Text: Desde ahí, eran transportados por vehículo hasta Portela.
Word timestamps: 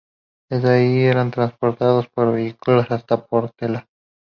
Desde 0.49 0.67
ahí, 0.67 1.03
eran 1.03 1.29
transportados 1.29 2.07
por 2.07 2.33
vehículo 2.33 2.83
hasta 2.89 3.23
Portela. 3.23 3.87